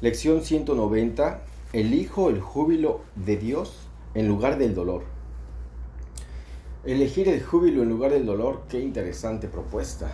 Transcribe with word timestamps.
Lección 0.00 0.42
190. 0.42 1.40
Elijo 1.72 2.28
el 2.28 2.40
júbilo 2.40 3.02
de 3.14 3.36
Dios 3.36 3.88
en 4.14 4.26
lugar 4.28 4.58
del 4.58 4.74
dolor. 4.74 5.04
Elegir 6.84 7.28
el 7.28 7.42
júbilo 7.42 7.82
en 7.82 7.88
lugar 7.88 8.10
del 8.10 8.26
dolor, 8.26 8.62
qué 8.68 8.80
interesante 8.80 9.48
propuesta. 9.48 10.10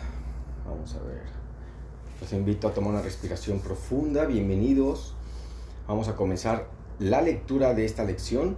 Vamos 0.66 0.94
a 0.94 1.02
ver. 1.02 1.22
Los 2.20 2.32
invito 2.32 2.68
a 2.68 2.74
tomar 2.74 2.92
una 2.92 3.02
respiración 3.02 3.60
profunda. 3.60 4.26
Bienvenidos. 4.26 5.14
Vamos 5.88 6.08
a 6.08 6.14
comenzar 6.14 6.68
la 6.98 7.22
lectura 7.22 7.72
de 7.72 7.86
esta 7.86 8.04
lección. 8.04 8.56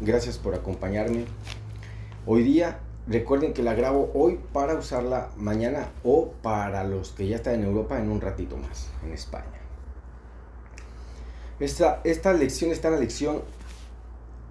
Gracias 0.00 0.38
por 0.38 0.54
acompañarme. 0.54 1.24
Hoy 2.26 2.42
día, 2.42 2.80
recuerden 3.06 3.52
que 3.52 3.62
la 3.62 3.74
grabo 3.74 4.10
hoy 4.14 4.40
para 4.52 4.74
usarla 4.74 5.30
mañana 5.36 5.88
o 6.02 6.32
para 6.42 6.82
los 6.84 7.12
que 7.12 7.28
ya 7.28 7.36
están 7.36 7.54
en 7.54 7.64
Europa 7.64 7.98
en 7.98 8.10
un 8.10 8.20
ratito 8.20 8.56
más, 8.56 8.88
en 9.04 9.12
España. 9.12 9.62
Esta, 11.60 12.00
esta 12.04 12.32
lección 12.32 12.70
está 12.70 12.88
en 12.88 12.94
la 12.94 13.00
lección, 13.00 13.42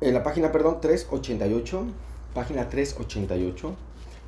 en 0.02 0.14
la 0.14 0.24
página, 0.24 0.52
perdón, 0.52 0.80
388, 0.82 1.86
página 2.34 2.70
388. 2.70 3.76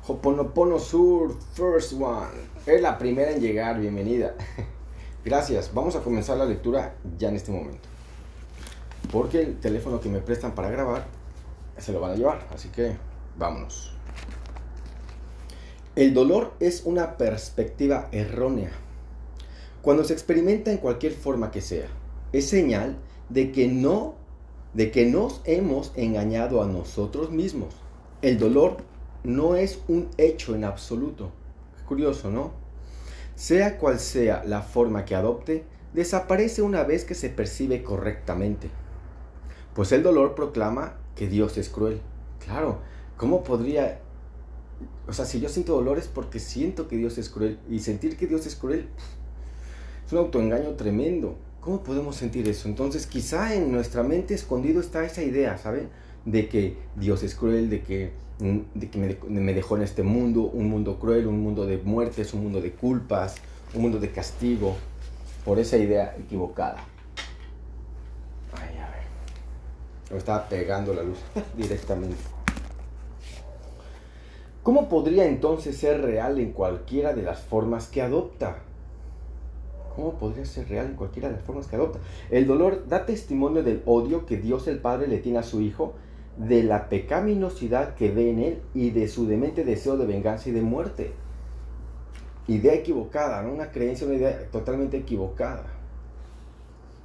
Hoponopono 0.06 0.78
Sur, 0.78 1.34
first 1.54 1.94
one. 1.94 2.28
Es 2.66 2.82
la 2.82 2.98
primera 2.98 3.30
en 3.30 3.40
llegar, 3.40 3.80
bienvenida. 3.80 4.34
Gracias, 5.24 5.72
vamos 5.72 5.96
a 5.96 6.00
comenzar 6.00 6.36
la 6.36 6.44
lectura 6.44 6.94
ya 7.16 7.30
en 7.30 7.36
este 7.36 7.50
momento. 7.50 7.88
Porque 9.10 9.40
el 9.40 9.58
teléfono 9.58 10.00
que 10.00 10.10
me 10.10 10.20
prestan 10.20 10.54
para 10.54 10.68
grabar 10.68 11.06
se 11.78 11.92
lo 11.92 12.00
van 12.00 12.10
a 12.10 12.14
llevar, 12.16 12.46
así 12.54 12.68
que 12.68 12.96
vámonos. 13.38 13.94
El 15.96 16.12
dolor 16.12 16.52
es 16.60 16.82
una 16.84 17.16
perspectiva 17.16 18.08
errónea. 18.12 18.72
Cuando 19.80 20.04
se 20.04 20.12
experimenta 20.12 20.70
en 20.70 20.78
cualquier 20.78 21.12
forma 21.12 21.50
que 21.50 21.62
sea, 21.62 21.88
es 22.38 22.48
señal 22.48 22.96
de 23.28 23.52
que 23.52 23.68
no 23.68 24.16
de 24.74 24.90
que 24.90 25.06
nos 25.06 25.40
hemos 25.44 25.92
engañado 25.94 26.60
a 26.60 26.66
nosotros 26.66 27.30
mismos. 27.30 27.76
El 28.22 28.40
dolor 28.40 28.78
no 29.22 29.54
es 29.54 29.78
un 29.86 30.08
hecho 30.18 30.56
en 30.56 30.64
absoluto. 30.64 31.30
curioso, 31.86 32.30
¿no? 32.30 32.52
Sea 33.36 33.78
cual 33.78 34.00
sea 34.00 34.42
la 34.44 34.62
forma 34.62 35.04
que 35.04 35.14
adopte, 35.14 35.64
desaparece 35.92 36.62
una 36.62 36.82
vez 36.82 37.04
que 37.04 37.14
se 37.14 37.28
percibe 37.28 37.84
correctamente. 37.84 38.68
Pues 39.74 39.92
el 39.92 40.02
dolor 40.02 40.34
proclama 40.34 40.96
que 41.14 41.28
Dios 41.28 41.56
es 41.56 41.68
cruel. 41.68 42.00
Claro, 42.44 42.80
¿cómo 43.16 43.44
podría... 43.44 44.00
O 45.06 45.12
sea, 45.12 45.24
si 45.24 45.40
yo 45.40 45.48
siento 45.48 45.74
dolor 45.74 45.98
es 45.98 46.08
porque 46.08 46.40
siento 46.40 46.88
que 46.88 46.96
Dios 46.96 47.16
es 47.16 47.28
cruel. 47.28 47.60
Y 47.70 47.78
sentir 47.78 48.16
que 48.16 48.26
Dios 48.26 48.44
es 48.46 48.56
cruel 48.56 48.88
es 50.06 50.12
un 50.12 50.18
autoengaño 50.18 50.70
tremendo. 50.70 51.36
¿Cómo 51.64 51.82
podemos 51.82 52.16
sentir 52.16 52.46
eso? 52.46 52.68
Entonces 52.68 53.06
quizá 53.06 53.54
en 53.54 53.72
nuestra 53.72 54.02
mente 54.02 54.34
escondido 54.34 54.82
está 54.82 55.02
esa 55.02 55.22
idea, 55.22 55.56
¿saben? 55.56 55.88
De 56.26 56.46
que 56.46 56.76
Dios 56.94 57.22
es 57.22 57.34
cruel, 57.34 57.70
de 57.70 57.80
que, 57.80 58.12
mm, 58.38 58.58
de 58.74 58.90
que 58.90 58.98
me, 58.98 59.54
dejó 59.54 59.76
en 59.76 59.82
este 59.82 60.02
mundo, 60.02 60.42
un 60.42 60.68
mundo 60.68 60.98
cruel, 60.98 61.26
un 61.26 61.40
mundo 61.40 61.64
de 61.64 61.78
muertes, 61.78 62.34
un 62.34 62.42
mundo 62.42 62.60
de 62.60 62.72
culpas, 62.72 63.36
un 63.72 63.80
mundo 63.80 63.98
de 63.98 64.10
castigo, 64.10 64.76
por 65.42 65.58
esa 65.58 65.78
idea 65.78 66.14
equivocada. 66.18 66.84
Ay, 68.52 68.76
a 68.76 68.90
ver. 68.90 69.04
Me 70.10 70.18
estaba 70.18 70.46
pegando 70.46 70.92
la 70.92 71.02
luz 71.02 71.18
directamente. 71.56 72.16
¿Cómo 74.62 74.90
podría 74.90 75.24
entonces 75.24 75.78
ser 75.78 76.02
real 76.02 76.38
en 76.38 76.52
cualquiera 76.52 77.14
de 77.14 77.22
las 77.22 77.40
formas 77.40 77.86
que 77.86 78.02
adopta? 78.02 78.58
¿Cómo 79.94 80.14
podría 80.18 80.44
ser 80.44 80.68
real 80.68 80.86
en 80.86 80.96
cualquiera 80.96 81.28
de 81.28 81.36
las 81.36 81.44
formas 81.44 81.66
que 81.66 81.76
adopta? 81.76 82.00
El 82.30 82.46
dolor 82.46 82.88
da 82.88 83.06
testimonio 83.06 83.62
del 83.62 83.82
odio 83.86 84.26
que 84.26 84.36
Dios 84.36 84.66
el 84.66 84.78
Padre 84.78 85.06
le 85.06 85.18
tiene 85.18 85.38
a 85.38 85.42
su 85.42 85.60
Hijo, 85.60 85.94
de 86.36 86.64
la 86.64 86.88
pecaminosidad 86.88 87.94
que 87.94 88.10
ve 88.10 88.30
en 88.30 88.40
él 88.40 88.62
y 88.74 88.90
de 88.90 89.06
su 89.06 89.26
demente 89.26 89.64
deseo 89.64 89.96
de 89.96 90.06
venganza 90.06 90.48
y 90.48 90.52
de 90.52 90.62
muerte. 90.62 91.12
Idea 92.48 92.74
equivocada, 92.74 93.40
¿no? 93.42 93.52
una 93.52 93.70
creencia, 93.70 94.06
una 94.06 94.16
idea 94.16 94.50
totalmente 94.50 94.96
equivocada. 94.96 95.66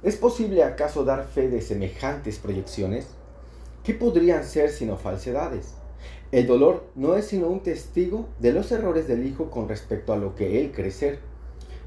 ¿Es 0.02 0.16
posible 0.16 0.64
acaso 0.64 1.04
dar 1.04 1.26
fe 1.26 1.48
de 1.48 1.60
semejantes 1.60 2.38
proyecciones? 2.38 3.08
¿Qué 3.84 3.94
podrían 3.94 4.44
ser 4.44 4.70
sino 4.70 4.96
falsedades? 4.96 5.74
El 6.32 6.46
dolor 6.46 6.84
no 6.94 7.14
es 7.14 7.26
sino 7.26 7.48
un 7.48 7.60
testigo 7.60 8.28
de 8.38 8.52
los 8.52 8.72
errores 8.72 9.06
del 9.06 9.26
Hijo 9.26 9.50
con 9.50 9.68
respecto 9.68 10.12
a 10.12 10.16
lo 10.16 10.34
que 10.34 10.60
él 10.60 10.72
cree 10.72 10.90
ser 10.90 11.29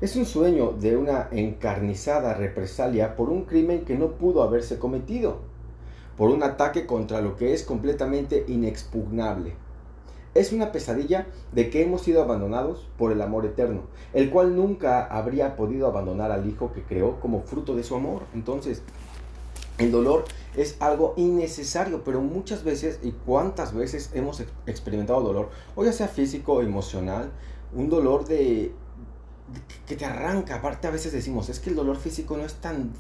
es 0.01 0.15
un 0.15 0.25
sueño 0.25 0.71
de 0.71 0.97
una 0.97 1.29
encarnizada 1.31 2.33
represalia 2.33 3.15
por 3.15 3.29
un 3.29 3.45
crimen 3.45 3.85
que 3.85 3.97
no 3.97 4.13
pudo 4.13 4.43
haberse 4.43 4.79
cometido, 4.79 5.37
por 6.17 6.29
un 6.29 6.43
ataque 6.43 6.85
contra 6.85 7.21
lo 7.21 7.35
que 7.37 7.53
es 7.53 7.63
completamente 7.63 8.45
inexpugnable. 8.47 9.55
Es 10.33 10.51
una 10.51 10.71
pesadilla 10.71 11.27
de 11.51 11.69
que 11.69 11.83
hemos 11.83 12.01
sido 12.01 12.23
abandonados 12.23 12.87
por 12.97 13.11
el 13.11 13.21
amor 13.21 13.45
eterno, 13.45 13.81
el 14.13 14.31
cual 14.31 14.55
nunca 14.55 15.05
habría 15.05 15.55
podido 15.55 15.87
abandonar 15.87 16.31
al 16.31 16.49
Hijo 16.49 16.73
que 16.73 16.83
creó 16.83 17.19
como 17.19 17.41
fruto 17.41 17.75
de 17.75 17.83
su 17.83 17.95
amor. 17.95 18.23
Entonces, 18.33 18.81
el 19.77 19.91
dolor 19.91 20.25
es 20.55 20.75
algo 20.79 21.13
innecesario, 21.17 22.03
pero 22.03 22.21
muchas 22.21 22.63
veces 22.63 22.99
y 23.03 23.11
cuántas 23.11 23.73
veces 23.73 24.11
hemos 24.13 24.43
experimentado 24.65 25.21
dolor, 25.21 25.49
o 25.75 25.83
ya 25.83 25.93
sea 25.93 26.07
físico 26.07 26.61
emocional, 26.61 27.31
un 27.75 27.89
dolor 27.89 28.25
de 28.25 28.71
que 29.87 29.95
te 29.95 30.05
arranca. 30.05 30.55
Aparte 30.55 30.87
a 30.87 30.91
veces 30.91 31.11
decimos, 31.11 31.49
es 31.49 31.59
que 31.59 31.69
el 31.69 31.75
dolor 31.75 31.97
físico 31.97 32.37
no 32.37 32.45
es 32.45 32.55
tan... 32.55 32.91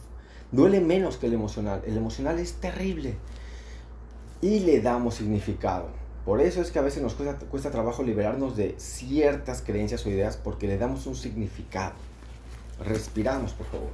duele 0.51 0.81
menos 0.81 1.17
que 1.17 1.27
el 1.27 1.33
emocional. 1.33 1.81
El 1.85 1.97
emocional 1.97 2.39
es 2.39 2.53
terrible. 2.53 3.15
Y 4.41 4.59
le 4.59 4.81
damos 4.81 5.15
significado. 5.15 5.87
Por 6.25 6.39
eso 6.39 6.61
es 6.61 6.71
que 6.71 6.79
a 6.79 6.83
veces 6.83 7.03
nos 7.03 7.15
cuesta, 7.15 7.45
cuesta 7.47 7.71
trabajo 7.71 8.03
liberarnos 8.03 8.55
de 8.55 8.75
ciertas 8.77 9.61
creencias 9.61 10.05
o 10.05 10.09
ideas 10.09 10.37
porque 10.37 10.67
le 10.67 10.77
damos 10.77 11.05
un 11.05 11.15
significado. 11.15 11.93
Respiramos, 12.79 13.53
por 13.53 13.67
favor. 13.67 13.89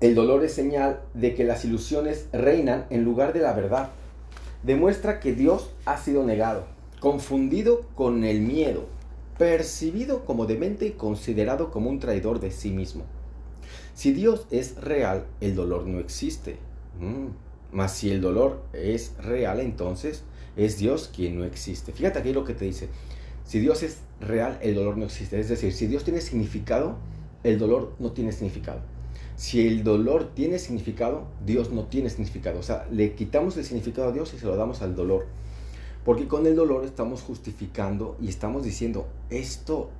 El 0.00 0.14
dolor 0.14 0.44
es 0.44 0.52
señal 0.52 1.00
de 1.14 1.34
que 1.34 1.44
las 1.44 1.64
ilusiones 1.64 2.26
reinan 2.32 2.86
en 2.90 3.04
lugar 3.04 3.32
de 3.32 3.40
la 3.40 3.52
verdad. 3.52 3.90
Demuestra 4.62 5.20
que 5.20 5.34
Dios 5.34 5.70
ha 5.84 5.96
sido 5.98 6.24
negado, 6.24 6.66
confundido 7.00 7.82
con 7.94 8.24
el 8.24 8.40
miedo, 8.40 8.86
percibido 9.38 10.24
como 10.24 10.46
demente 10.46 10.86
y 10.86 10.92
considerado 10.92 11.70
como 11.70 11.90
un 11.90 11.98
traidor 11.98 12.40
de 12.40 12.50
sí 12.50 12.70
mismo. 12.70 13.04
Si 13.94 14.12
Dios 14.12 14.46
es 14.50 14.76
real, 14.76 15.26
el 15.40 15.54
dolor 15.54 15.86
no 15.86 15.98
existe. 16.00 16.56
Mm. 17.00 17.28
Mas 17.72 17.92
si 17.92 18.10
el 18.10 18.20
dolor 18.20 18.62
es 18.72 19.14
real, 19.18 19.60
entonces 19.60 20.22
es 20.56 20.78
Dios 20.78 21.10
quien 21.14 21.38
no 21.38 21.44
existe. 21.44 21.92
Fíjate 21.92 22.20
aquí 22.20 22.32
lo 22.32 22.44
que 22.44 22.54
te 22.54 22.64
dice. 22.64 22.88
Si 23.44 23.60
Dios 23.60 23.82
es 23.82 23.98
real, 24.20 24.58
el 24.62 24.74
dolor 24.74 24.96
no 24.96 25.04
existe. 25.04 25.38
Es 25.38 25.48
decir, 25.48 25.72
si 25.72 25.86
Dios 25.86 26.04
tiene 26.04 26.20
significado, 26.20 26.96
el 27.42 27.58
dolor 27.58 27.94
no 27.98 28.12
tiene 28.12 28.32
significado. 28.32 28.80
Si 29.36 29.66
el 29.66 29.82
dolor 29.82 30.32
tiene 30.34 30.58
significado, 30.58 31.26
Dios 31.44 31.70
no 31.70 31.84
tiene 31.84 32.08
significado. 32.08 32.60
O 32.60 32.62
sea, 32.62 32.86
le 32.90 33.14
quitamos 33.14 33.56
el 33.56 33.64
significado 33.64 34.08
a 34.08 34.12
Dios 34.12 34.32
y 34.34 34.38
se 34.38 34.46
lo 34.46 34.56
damos 34.56 34.80
al 34.80 34.94
dolor. 34.94 35.26
Porque 36.04 36.28
con 36.28 36.46
el 36.46 36.54
dolor 36.54 36.84
estamos 36.84 37.22
justificando 37.22 38.16
y 38.20 38.28
estamos 38.28 38.62
diciendo, 38.62 39.06
esto, 39.30 39.90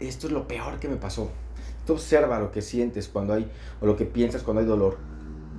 esto 0.00 0.26
es 0.26 0.32
lo 0.32 0.48
peor 0.48 0.80
que 0.80 0.88
me 0.88 0.96
pasó. 0.96 1.30
Observa 1.86 2.40
lo 2.40 2.50
que 2.50 2.62
sientes 2.62 3.08
cuando 3.08 3.34
hay, 3.34 3.50
o 3.80 3.86
lo 3.86 3.96
que 3.96 4.06
piensas 4.06 4.42
cuando 4.42 4.62
hay 4.62 4.66
dolor, 4.66 4.96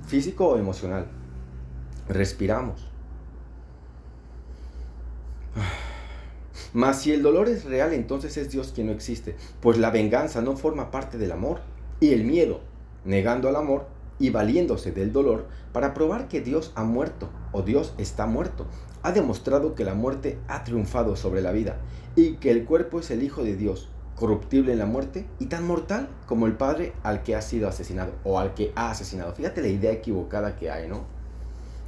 físico 0.06 0.48
o 0.48 0.58
emocional. 0.58 1.06
Respiramos. 2.08 2.90
Mas 6.72 7.00
si 7.00 7.12
el 7.12 7.22
dolor 7.22 7.48
es 7.48 7.64
real, 7.64 7.92
entonces 7.92 8.36
es 8.36 8.50
Dios 8.50 8.72
quien 8.74 8.88
no 8.88 8.92
existe, 8.92 9.36
pues 9.60 9.78
la 9.78 9.90
venganza 9.90 10.42
no 10.42 10.56
forma 10.56 10.90
parte 10.90 11.16
del 11.16 11.32
amor. 11.32 11.60
Y 12.00 12.12
el 12.12 12.24
miedo, 12.24 12.60
negando 13.04 13.48
al 13.48 13.56
amor, 13.56 13.86
y 14.18 14.30
valiéndose 14.30 14.92
del 14.92 15.12
dolor 15.12 15.46
para 15.72 15.94
probar 15.94 16.28
que 16.28 16.40
Dios 16.40 16.72
ha 16.74 16.84
muerto 16.84 17.28
o 17.52 17.62
Dios 17.62 17.94
está 17.98 18.26
muerto. 18.26 18.66
Ha 19.06 19.12
demostrado 19.12 19.76
que 19.76 19.84
la 19.84 19.94
muerte 19.94 20.36
ha 20.48 20.64
triunfado 20.64 21.14
sobre 21.14 21.40
la 21.40 21.52
vida 21.52 21.76
y 22.16 22.38
que 22.38 22.50
el 22.50 22.64
cuerpo 22.64 22.98
es 22.98 23.12
el 23.12 23.22
Hijo 23.22 23.44
de 23.44 23.54
Dios, 23.54 23.88
corruptible 24.16 24.72
en 24.72 24.80
la 24.80 24.86
muerte 24.86 25.28
y 25.38 25.46
tan 25.46 25.64
mortal 25.64 26.08
como 26.26 26.46
el 26.46 26.54
Padre 26.54 26.92
al 27.04 27.22
que 27.22 27.36
ha 27.36 27.40
sido 27.40 27.68
asesinado 27.68 28.14
o 28.24 28.40
al 28.40 28.54
que 28.54 28.72
ha 28.74 28.90
asesinado. 28.90 29.32
Fíjate 29.32 29.62
la 29.62 29.68
idea 29.68 29.92
equivocada 29.92 30.56
que 30.56 30.72
hay, 30.72 30.88
¿no? 30.88 31.04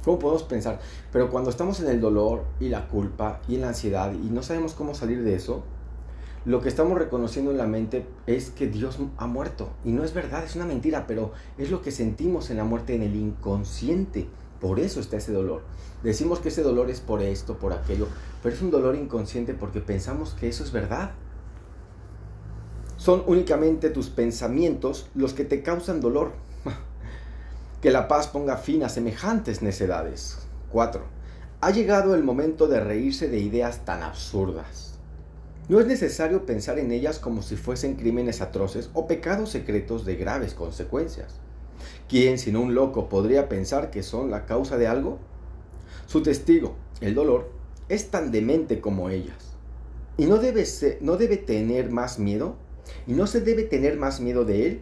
¿Cómo 0.05 0.17
podemos 0.17 0.43
pensar? 0.43 0.79
Pero 1.11 1.29
cuando 1.29 1.49
estamos 1.49 1.81
en 1.81 1.89
el 1.89 1.99
dolor 1.99 2.45
y 2.57 2.69
la 2.69 2.87
culpa 2.87 3.41
y 3.49 3.55
en 3.55 3.61
la 3.61 3.67
ansiedad 3.67 4.13
y 4.13 4.29
no 4.29 4.41
sabemos 4.41 4.73
cómo 4.73 4.93
salir 4.93 5.21
de 5.21 5.35
eso, 5.35 5.65
lo 6.45 6.61
que 6.61 6.69
estamos 6.69 6.97
reconociendo 6.97 7.51
en 7.51 7.57
la 7.57 7.67
mente 7.67 8.05
es 8.27 8.49
que 8.49 8.67
Dios 8.67 8.97
ha 9.17 9.27
muerto. 9.27 9.71
Y 9.83 9.91
no 9.91 10.05
es 10.05 10.13
verdad, 10.13 10.45
es 10.45 10.55
una 10.55 10.63
mentira, 10.63 11.05
pero 11.05 11.33
es 11.57 11.69
lo 11.69 11.81
que 11.81 11.91
sentimos 11.91 12.49
en 12.49 12.55
la 12.55 12.63
muerte 12.63 12.95
en 12.95 13.01
el 13.01 13.17
inconsciente. 13.17 14.29
Por 14.59 14.79
eso 14.79 14.99
está 14.99 15.17
ese 15.17 15.31
dolor. 15.31 15.61
Decimos 16.03 16.39
que 16.39 16.49
ese 16.49 16.63
dolor 16.63 16.89
es 16.89 16.99
por 16.99 17.21
esto, 17.21 17.57
por 17.57 17.73
aquello, 17.73 18.07
pero 18.41 18.55
es 18.55 18.61
un 18.61 18.71
dolor 18.71 18.95
inconsciente 18.95 19.53
porque 19.53 19.81
pensamos 19.81 20.33
que 20.33 20.47
eso 20.47 20.63
es 20.63 20.71
verdad. 20.71 21.11
Son 22.97 23.23
únicamente 23.27 23.89
tus 23.89 24.09
pensamientos 24.09 25.09
los 25.15 25.33
que 25.33 25.45
te 25.45 25.63
causan 25.63 26.01
dolor. 26.01 26.33
que 27.81 27.91
la 27.91 28.07
paz 28.07 28.27
ponga 28.27 28.57
fin 28.57 28.83
a 28.83 28.89
semejantes 28.89 29.61
necedades. 29.61 30.39
4. 30.71 31.01
Ha 31.61 31.71
llegado 31.71 32.15
el 32.15 32.23
momento 32.23 32.67
de 32.67 32.79
reírse 32.79 33.29
de 33.29 33.39
ideas 33.39 33.85
tan 33.85 34.03
absurdas. 34.03 34.99
No 35.67 35.79
es 35.79 35.85
necesario 35.85 36.45
pensar 36.45 36.79
en 36.79 36.91
ellas 36.91 37.19
como 37.19 37.41
si 37.41 37.55
fuesen 37.55 37.95
crímenes 37.95 38.41
atroces 38.41 38.89
o 38.93 39.07
pecados 39.07 39.49
secretos 39.49 40.05
de 40.05 40.15
graves 40.15 40.53
consecuencias. 40.53 41.39
¿Quién, 42.09 42.39
sino 42.39 42.61
un 42.61 42.73
loco, 42.73 43.07
podría 43.07 43.47
pensar 43.47 43.91
que 43.91 44.01
son 44.01 44.31
la 44.31 44.47
causa 44.47 44.77
de 44.77 44.87
algo? 44.87 45.19
Su 46.07 46.23
testigo, 46.23 46.73
el 47.01 47.13
dolor, 47.13 47.51
es 47.87 48.09
tan 48.09 48.31
demente 48.31 48.81
como 48.81 49.11
ellas. 49.11 49.53
Y 50.17 50.25
no 50.25 50.37
debe, 50.37 50.65
no 51.01 51.17
debe 51.17 51.37
tener 51.37 51.91
más 51.91 52.17
miedo 52.17 52.55
y 53.05 53.13
no 53.13 53.27
se 53.27 53.41
debe 53.41 53.61
tener 53.61 53.97
más 53.97 54.21
miedo 54.21 54.43
de 54.43 54.65
él 54.65 54.81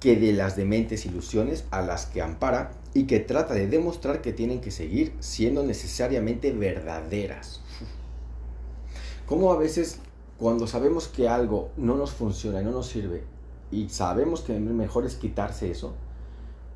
que 0.00 0.16
de 0.16 0.32
las 0.32 0.56
dementes 0.56 1.06
ilusiones 1.06 1.64
a 1.70 1.80
las 1.80 2.06
que 2.06 2.20
ampara 2.20 2.72
y 2.92 3.04
que 3.04 3.20
trata 3.20 3.54
de 3.54 3.68
demostrar 3.68 4.20
que 4.20 4.32
tienen 4.32 4.60
que 4.60 4.72
seguir 4.72 5.14
siendo 5.20 5.62
necesariamente 5.62 6.52
verdaderas. 6.52 7.60
Como 9.26 9.52
a 9.52 9.56
veces 9.56 10.00
cuando 10.38 10.66
sabemos 10.66 11.06
que 11.06 11.28
algo 11.28 11.70
no 11.76 11.96
nos 11.96 12.12
funciona 12.12 12.60
y 12.60 12.64
no 12.64 12.72
nos 12.72 12.88
sirve 12.88 13.22
y 13.70 13.88
sabemos 13.90 14.40
que 14.40 14.58
mejor 14.58 15.06
es 15.06 15.14
quitarse 15.14 15.70
eso, 15.70 15.94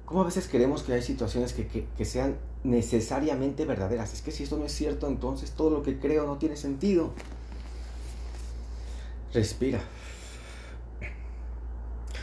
como 0.08 0.22
a 0.22 0.24
veces 0.24 0.48
queremos 0.48 0.82
que 0.82 0.94
hay 0.94 1.02
situaciones 1.02 1.52
que, 1.52 1.66
que 1.66 2.04
sean 2.06 2.38
necesariamente 2.64 3.66
verdaderas? 3.66 4.14
Es 4.14 4.22
que 4.22 4.30
si 4.30 4.42
esto 4.42 4.56
no 4.56 4.64
es 4.64 4.72
cierto, 4.72 5.06
entonces 5.06 5.50
todo 5.50 5.68
lo 5.68 5.82
que 5.82 5.98
creo 5.98 6.24
no 6.24 6.38
tiene 6.38 6.56
sentido. 6.56 7.10
Respira. 9.34 9.80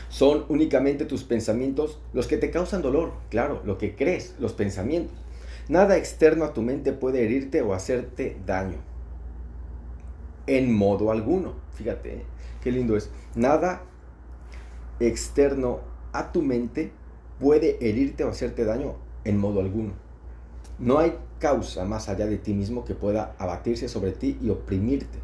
Son 0.08 0.46
únicamente 0.48 1.04
tus 1.04 1.22
pensamientos 1.22 2.00
los 2.12 2.26
que 2.26 2.38
te 2.38 2.50
causan 2.50 2.82
dolor, 2.82 3.12
claro, 3.30 3.62
lo 3.64 3.78
que 3.78 3.94
crees, 3.94 4.34
los 4.40 4.52
pensamientos. 4.52 5.16
Nada 5.68 5.96
externo 5.96 6.44
a 6.44 6.54
tu 6.54 6.62
mente 6.62 6.92
puede 6.92 7.22
herirte 7.22 7.62
o 7.62 7.72
hacerte 7.72 8.36
daño. 8.44 8.78
En 10.48 10.74
modo 10.74 11.12
alguno. 11.12 11.54
Fíjate, 11.74 12.16
¿eh? 12.16 12.22
qué 12.64 12.72
lindo 12.72 12.96
es. 12.96 13.10
Nada 13.36 13.82
externo 14.98 15.82
a 16.12 16.32
tu 16.32 16.42
mente 16.42 16.90
puede 17.40 17.76
herirte 17.86 18.24
o 18.24 18.28
hacerte 18.28 18.64
daño 18.64 18.94
en 19.24 19.38
modo 19.38 19.60
alguno. 19.60 19.92
No 20.78 20.98
hay 20.98 21.14
causa 21.38 21.84
más 21.84 22.08
allá 22.08 22.26
de 22.26 22.38
ti 22.38 22.54
mismo 22.54 22.84
que 22.84 22.94
pueda 22.94 23.34
abatirse 23.38 23.88
sobre 23.88 24.12
ti 24.12 24.38
y 24.42 24.50
oprimirte. 24.50 25.18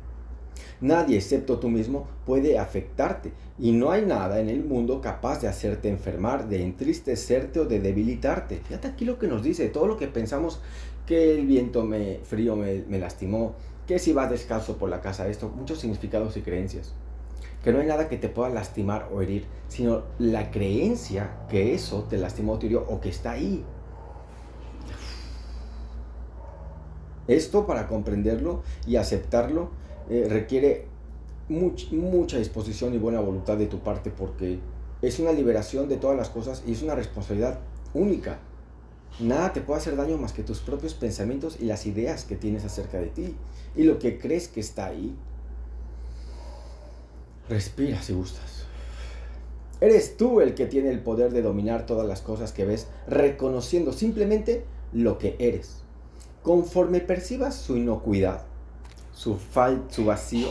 Nadie 0.80 1.16
excepto 1.16 1.58
tú 1.58 1.68
mismo 1.68 2.08
puede 2.26 2.58
afectarte 2.58 3.32
y 3.58 3.72
no 3.72 3.92
hay 3.92 4.04
nada 4.04 4.40
en 4.40 4.48
el 4.48 4.64
mundo 4.64 5.00
capaz 5.00 5.40
de 5.40 5.48
hacerte 5.48 5.88
enfermar, 5.88 6.48
de 6.48 6.62
entristecerte 6.62 7.60
o 7.60 7.64
de 7.66 7.80
debilitarte. 7.80 8.60
Fíjate 8.66 8.88
aquí 8.88 9.04
lo 9.04 9.18
que 9.18 9.28
nos 9.28 9.42
dice, 9.42 9.68
todo 9.68 9.86
lo 9.86 9.96
que 9.96 10.08
pensamos 10.08 10.60
que 11.06 11.34
el 11.34 11.46
viento 11.46 11.84
me, 11.84 12.20
frío 12.24 12.56
me, 12.56 12.84
me 12.88 12.98
lastimó, 12.98 13.54
que 13.86 13.98
si 13.98 14.12
vas 14.12 14.30
descalzo 14.30 14.76
por 14.76 14.88
la 14.88 15.00
casa, 15.00 15.28
esto, 15.28 15.48
muchos 15.48 15.78
significados 15.78 16.36
y 16.36 16.42
creencias. 16.42 16.94
Que 17.62 17.72
no 17.72 17.80
hay 17.80 17.86
nada 17.86 18.08
que 18.08 18.16
te 18.16 18.28
pueda 18.28 18.48
lastimar 18.48 19.08
o 19.12 19.22
herir, 19.22 19.46
sino 19.68 20.02
la 20.18 20.50
creencia 20.50 21.46
que 21.48 21.74
eso 21.74 22.04
te 22.10 22.18
lastimó 22.18 22.54
o 22.54 22.58
te 22.58 22.66
hirió 22.66 22.84
o 22.88 23.00
que 23.00 23.08
está 23.08 23.32
ahí. 23.32 23.64
Esto 27.28 27.66
para 27.66 27.86
comprenderlo 27.86 28.62
y 28.86 28.96
aceptarlo 28.96 29.70
eh, 30.10 30.26
requiere 30.28 30.86
mucha 31.48 32.38
disposición 32.38 32.94
y 32.94 32.98
buena 32.98 33.20
voluntad 33.20 33.56
de 33.56 33.66
tu 33.66 33.80
parte 33.80 34.10
porque 34.10 34.58
es 35.02 35.18
una 35.18 35.32
liberación 35.32 35.88
de 35.88 35.96
todas 35.96 36.16
las 36.16 36.30
cosas 36.30 36.62
y 36.66 36.72
es 36.72 36.82
una 36.82 36.94
responsabilidad 36.94 37.58
única. 37.94 38.38
Nada 39.20 39.52
te 39.52 39.60
puede 39.60 39.80
hacer 39.80 39.96
daño 39.96 40.16
más 40.16 40.32
que 40.32 40.42
tus 40.42 40.60
propios 40.60 40.94
pensamientos 40.94 41.58
y 41.60 41.66
las 41.66 41.86
ideas 41.86 42.24
que 42.24 42.36
tienes 42.36 42.64
acerca 42.64 42.98
de 42.98 43.08
ti 43.08 43.36
y 43.76 43.82
lo 43.84 43.98
que 43.98 44.18
crees 44.18 44.48
que 44.48 44.60
está 44.60 44.86
ahí. 44.86 45.14
Respira 47.52 48.00
si 48.00 48.14
gustas. 48.14 48.64
Eres 49.82 50.16
tú 50.16 50.40
el 50.40 50.54
que 50.54 50.64
tiene 50.64 50.88
el 50.88 51.00
poder 51.00 51.34
de 51.34 51.42
dominar 51.42 51.84
todas 51.84 52.08
las 52.08 52.22
cosas 52.22 52.50
que 52.50 52.64
ves, 52.64 52.86
reconociendo 53.06 53.92
simplemente 53.92 54.64
lo 54.94 55.18
que 55.18 55.36
eres. 55.38 55.82
Conforme 56.42 57.00
percibas 57.00 57.54
su 57.54 57.76
inocuidad, 57.76 58.46
su, 59.12 59.36
fal 59.36 59.84
su 59.90 60.06
vacío, 60.06 60.48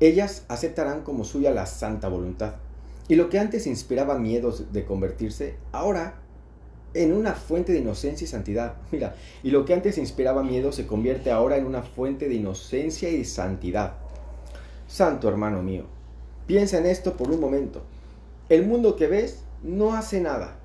ellas 0.00 0.44
aceptarán 0.48 1.00
como 1.02 1.24
suya 1.24 1.50
la 1.50 1.64
santa 1.64 2.08
voluntad. 2.08 2.56
Y 3.08 3.14
lo 3.14 3.30
que 3.30 3.38
antes 3.38 3.66
inspiraba 3.66 4.18
miedos 4.18 4.70
de 4.70 4.84
convertirse, 4.84 5.54
ahora 5.72 6.20
en 6.92 7.14
una 7.14 7.32
fuente 7.32 7.72
de 7.72 7.78
inocencia 7.78 8.26
y 8.26 8.28
santidad. 8.28 8.74
Mira, 8.92 9.16
y 9.42 9.50
lo 9.50 9.64
que 9.64 9.72
antes 9.72 9.96
inspiraba 9.96 10.42
miedo 10.42 10.72
se 10.72 10.86
convierte 10.86 11.30
ahora 11.30 11.56
en 11.56 11.64
una 11.64 11.80
fuente 11.80 12.28
de 12.28 12.34
inocencia 12.34 13.08
y 13.08 13.24
santidad. 13.24 13.94
Santo 14.86 15.26
hermano 15.30 15.62
mío, 15.62 15.84
piensa 16.48 16.78
en 16.78 16.86
esto 16.86 17.16
por 17.16 17.30
un 17.30 17.38
momento. 17.38 17.82
El 18.48 18.66
mundo 18.66 18.96
que 18.96 19.06
ves 19.06 19.42
no 19.62 19.94
hace 19.94 20.20
nada, 20.20 20.56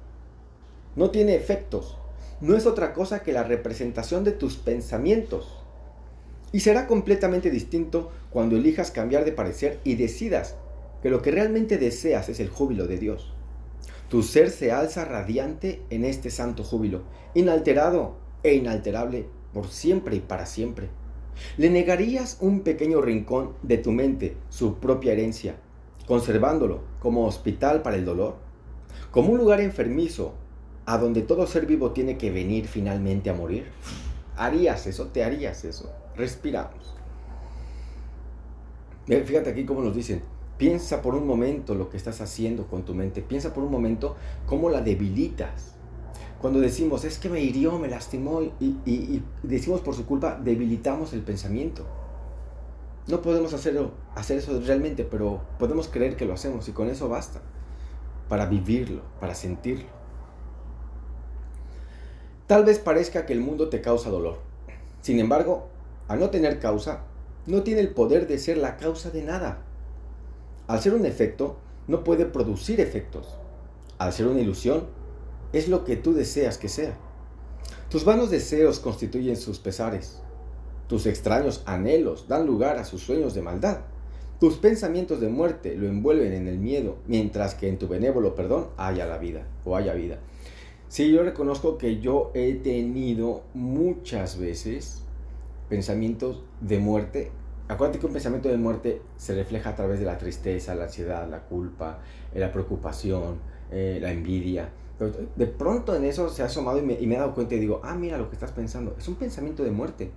no 0.96 1.12
tiene 1.12 1.36
efectos, 1.36 1.98
no 2.40 2.56
es 2.56 2.66
otra 2.66 2.94
cosa 2.94 3.22
que 3.22 3.34
la 3.34 3.44
representación 3.44 4.24
de 4.24 4.32
tus 4.32 4.56
pensamientos. 4.56 5.60
Y 6.54 6.62
será 6.62 6.88
completamente 6.88 7.50
distinto 7.50 8.12
cuando 8.30 8.56
elijas 8.56 8.92
cambiar 8.92 9.26
de 9.26 9.34
parecer 9.34 9.80
y 9.84 9.96
decidas 9.96 10.56
que 11.02 11.10
lo 11.10 11.22
que 11.22 11.32
realmente 11.32 11.78
deseas 11.78 12.30
es 12.30 12.40
el 12.40 12.50
júbilo 12.50 12.88
de 12.88 12.98
Dios. 12.98 13.34
Tu 14.08 14.24
ser 14.24 14.52
se 14.52 14.72
alza 14.72 15.04
radiante 15.04 15.82
en 15.90 16.06
este 16.06 16.30
santo 16.30 16.64
júbilo, 16.64 17.02
inalterado 17.34 18.16
e 18.44 18.54
inalterable 18.54 19.26
por 19.54 19.68
siempre 19.68 20.16
y 20.16 20.20
para 20.22 20.46
siempre. 20.46 20.88
¿Le 21.58 21.70
negarías 21.70 22.38
un 22.40 22.62
pequeño 22.62 23.02
rincón 23.02 23.54
de 23.64 23.80
tu 23.80 23.92
mente, 23.92 24.38
su 24.50 24.76
propia 24.76 25.14
herencia, 25.14 25.56
conservándolo 26.08 26.82
como 27.00 27.26
hospital 27.26 27.82
para 27.82 27.96
el 27.96 28.06
dolor? 28.06 28.36
Como 29.12 29.32
un 29.32 29.38
lugar 29.38 29.62
enfermizo 29.62 30.34
a 30.86 30.98
donde 30.98 31.22
todo 31.22 31.48
ser 31.48 31.66
vivo 31.66 31.92
tiene 31.92 32.18
que 32.18 32.32
venir 32.32 32.68
finalmente 32.68 33.30
a 33.30 33.34
morir? 33.34 33.66
¿Harías 34.36 34.88
eso? 34.88 35.08
¿Te 35.08 35.24
harías 35.24 35.64
eso? 35.64 35.92
Respiramos. 36.16 36.96
Fíjate 39.06 39.50
aquí 39.50 39.66
cómo 39.66 39.82
nos 39.82 39.96
dicen, 39.96 40.22
piensa 40.58 41.02
por 41.02 41.16
un 41.16 41.28
momento 41.28 41.76
lo 41.76 41.90
que 41.90 41.98
estás 41.98 42.22
haciendo 42.22 42.68
con 42.68 42.84
tu 42.84 42.94
mente, 42.94 43.22
piensa 43.22 43.54
por 43.54 43.64
un 43.64 43.72
momento 43.72 44.16
cómo 44.46 44.70
la 44.70 44.82
debilitas. 44.82 45.74
Cuando 46.42 46.60
decimos, 46.60 47.06
es 47.06 47.18
que 47.18 47.30
me 47.30 47.42
hirió, 47.42 47.80
me 47.80 47.88
lastimó 47.88 48.42
y, 48.42 49.22
decimos 49.44 49.82
por 49.82 49.96
su 49.96 50.06
culpa, 50.06 50.40
debilitamos 50.42 51.14
el 51.14 51.22
pensamiento. 51.22 51.86
No 53.08 53.22
podemos 53.22 53.54
hacerlo, 53.54 53.92
hacer 54.16 54.38
eso 54.38 54.60
realmente, 54.66 55.04
pero 55.04 55.42
podemos 55.60 55.90
creer 55.90 56.16
que 56.16 56.26
lo 56.26 56.34
hacemos 56.34 56.68
y 56.70 56.72
con 56.72 56.90
eso 56.90 57.10
basta 57.10 57.42
para 58.30 58.46
vivirlo, 58.46 59.02
para 59.20 59.36
sentirlo. 59.36 59.90
Tal 62.48 62.66
vez 62.66 62.80
parezca 62.80 63.26
que 63.26 63.34
el 63.34 63.42
mundo 63.42 63.70
te 63.70 63.82
causa 63.82 64.10
dolor. 64.10 64.40
Sin 65.02 65.20
embargo, 65.20 65.68
al 66.08 66.20
no 66.20 66.30
tener 66.30 66.60
causa, 66.60 67.04
no 67.46 67.64
tiene 67.64 67.82
el 67.82 67.90
poder 67.90 68.28
de 68.28 68.40
ser 68.40 68.58
la 68.58 68.78
causa 68.78 69.10
de 69.10 69.24
nada. 69.24 69.60
Al 70.68 70.82
ser 70.82 70.94
un 70.94 71.06
efecto, 71.06 71.58
no 71.88 72.04
puede 72.04 72.26
producir 72.26 72.80
efectos. 72.80 73.38
Al 73.98 74.14
ser 74.14 74.28
una 74.28 74.40
ilusión, 74.40 74.88
es 75.52 75.68
lo 75.68 75.84
que 75.84 75.98
tú 75.98 76.14
deseas 76.14 76.58
que 76.58 76.70
sea. 76.70 76.98
Tus 77.90 78.06
vanos 78.06 78.32
deseos 78.32 78.80
constituyen 78.80 79.38
sus 79.38 79.60
pesares. 79.60 80.23
Tus 80.88 81.06
extraños 81.06 81.64
anhelos 81.66 82.28
dan 82.28 82.46
lugar 82.46 82.78
a 82.78 82.86
sus 82.86 83.02
sueños 83.02 83.34
de 83.34 83.42
maldad. 83.42 83.80
Tus 84.40 84.58
pensamientos 84.58 85.22
de 85.22 85.30
muerte 85.30 85.76
lo 85.76 85.88
envuelven 85.88 86.34
en 86.34 86.48
el 86.48 86.58
miedo, 86.58 86.98
mientras 87.08 87.56
que 87.56 87.70
en 87.70 87.78
tu 87.80 87.88
benévolo 87.88 88.36
perdón 88.36 88.68
haya 88.78 89.06
la 89.06 89.18
vida 89.18 89.48
o 89.64 89.78
haya 89.78 89.94
vida. 89.94 90.20
Sí, 90.90 91.12
yo 91.12 91.24
reconozco 91.24 91.78
que 91.78 92.02
yo 92.02 92.30
he 92.34 92.54
tenido 92.56 93.44
muchas 93.54 94.38
veces 94.38 95.02
pensamientos 95.70 96.44
de 96.62 96.78
muerte. 96.78 97.32
Acuérdate 97.68 98.00
que 98.00 98.06
un 98.06 98.14
pensamiento 98.14 98.50
de 98.50 98.58
muerte 98.58 99.02
se 99.16 99.34
refleja 99.34 99.70
a 99.70 99.76
través 99.76 100.00
de 100.00 100.06
la 100.06 100.18
tristeza, 100.18 100.76
la 100.76 100.84
ansiedad, 100.84 101.28
la 101.28 101.40
culpa, 101.44 102.00
eh, 102.34 102.40
la 102.40 102.52
preocupación, 102.52 103.40
eh, 103.72 103.98
la 104.02 104.12
envidia. 104.12 104.70
de 105.36 105.48
pronto 105.48 105.96
en 105.96 106.04
eso 106.04 106.30
se 106.30 106.44
ha 106.44 106.46
asomado 106.46 106.78
y 106.78 106.84
me, 106.84 106.94
y 106.94 107.08
me 107.08 107.16
he 107.16 107.18
dado 107.18 107.34
cuenta 107.34 107.56
y 107.56 107.60
digo, 107.60 107.82
ah, 107.84 107.96
mira 107.96 108.18
lo 108.18 108.30
que 108.30 108.36
estás 108.36 108.52
pensando. 108.52 108.96
Es 109.00 109.08
un 109.08 109.16
pensamiento 109.16 109.64
de 109.64 109.72
muerte. 109.72 110.12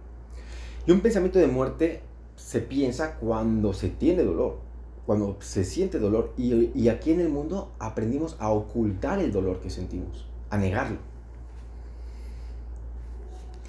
Y 0.86 0.92
un 0.92 1.00
pensamiento 1.00 1.38
de 1.38 1.46
muerte 1.46 2.02
se 2.36 2.60
piensa 2.60 3.16
cuando 3.16 3.72
se 3.72 3.88
tiene 3.88 4.22
dolor, 4.22 4.58
cuando 5.04 5.36
se 5.40 5.64
siente 5.64 5.98
dolor. 5.98 6.32
Y, 6.36 6.70
y 6.74 6.88
aquí 6.88 7.12
en 7.12 7.20
el 7.20 7.28
mundo 7.28 7.72
aprendimos 7.78 8.36
a 8.38 8.50
ocultar 8.50 9.18
el 9.18 9.32
dolor 9.32 9.60
que 9.60 9.70
sentimos, 9.70 10.26
a 10.50 10.58
negarlo 10.58 10.98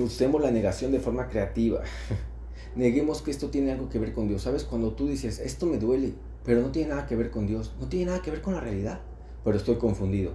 usemos 0.04 0.42
la 0.42 0.52
negación 0.52 0.92
de 0.92 1.00
forma 1.00 1.28
creativa. 1.28 1.82
Neguemos 2.76 3.22
que 3.22 3.32
esto 3.32 3.50
tiene 3.50 3.72
algo 3.72 3.90
que 3.90 4.00
ver 4.00 4.14
con 4.14 4.28
Dios. 4.28 4.44
¿Sabes? 4.44 4.64
Cuando 4.64 4.94
tú 4.94 5.08
dices, 5.08 5.40
esto 5.40 5.66
me 5.66 5.78
duele, 5.78 6.14
pero 6.46 6.62
no 6.62 6.72
tiene 6.72 6.90
nada 6.90 7.06
que 7.06 7.16
ver 7.16 7.32
con 7.32 7.48
Dios, 7.48 7.74
no 7.80 7.88
tiene 7.88 8.08
nada 8.08 8.22
que 8.22 8.32
ver 8.32 8.42
con 8.42 8.54
la 8.54 8.60
realidad, 8.60 9.02
pero 9.44 9.58
estoy 9.58 9.76
confundido. 9.76 10.34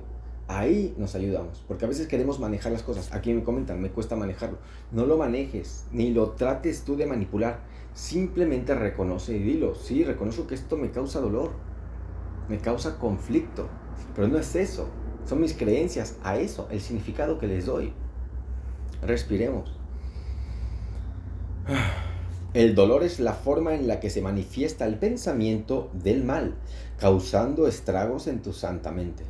Ahí 0.49 0.95
nos 0.99 1.15
ayudamos, 1.15 1.65
porque 1.69 1.85
a 1.85 1.89
veces 1.89 2.09
queremos 2.09 2.41
manejar 2.41 2.73
las 2.73 2.83
cosas. 2.83 3.13
Aquí 3.13 3.33
me 3.33 3.45
comentan, 3.45 3.81
me 3.81 3.91
cuesta 3.91 4.17
manejarlo. 4.17 4.59
No 4.91 5.07
lo 5.07 5.17
manejes, 5.17 5.87
ni 5.93 6.11
lo 6.13 6.31
trates 6.31 6.83
tú 6.83 6.97
de 6.97 7.07
manipular. 7.07 7.61
Simplemente 7.95 8.75
reconoce 8.75 9.37
y 9.37 9.43
dilo, 9.43 9.75
sí, 9.75 10.05
reconozco 10.05 10.47
que 10.47 10.55
esto 10.55 10.77
me 10.77 10.91
causa 10.91 11.21
dolor, 11.21 11.53
me 12.49 12.59
causa 12.59 12.99
conflicto, 12.99 13.69
pero 14.15 14.29
no 14.29 14.39
es 14.39 14.57
eso, 14.57 14.89
son 15.27 15.41
mis 15.41 15.55
creencias 15.55 16.17
a 16.25 16.39
eso, 16.39 16.69
el 16.71 16.81
significado 16.81 17.39
que 17.39 17.47
les 17.47 17.67
doy. 17.67 17.93
Respiremos. 19.03 19.79
El 22.55 22.75
dolor 22.75 23.03
es 23.03 23.21
la 23.21 23.33
forma 23.33 23.75
en 23.75 23.87
la 23.87 24.01
que 24.01 24.11
se 24.11 24.21
manifiesta 24.21 24.87
el 24.87 24.99
pensamiento 24.99 25.91
del 25.95 26.25
mal, 26.25 26.55
causando 26.99 27.67
estragos 27.67 28.27
en 28.27 28.43
tu 28.43 28.53
santa 28.53 28.91
mente. 28.91 29.25